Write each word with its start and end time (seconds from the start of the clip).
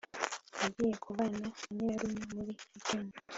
agiye 0.65 0.93
kubana 1.03 1.37
na 1.43 1.49
nyirarume 1.73 2.21
muri 2.33 2.41
wikendi 2.71 3.17